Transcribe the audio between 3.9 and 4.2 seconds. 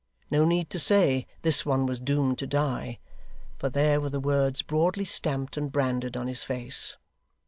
were the